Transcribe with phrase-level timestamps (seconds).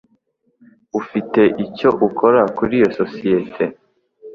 [0.99, 3.63] Ufite icyo ukora kuri iyo sosiyete?